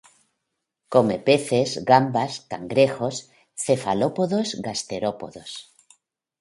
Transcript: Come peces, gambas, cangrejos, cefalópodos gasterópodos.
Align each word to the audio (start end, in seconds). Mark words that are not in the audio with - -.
Come 0.95 1.17
peces, 1.27 1.69
gambas, 1.89 2.33
cangrejos, 2.49 3.15
cefalópodos 3.65 4.47
gasterópodos. 4.67 5.51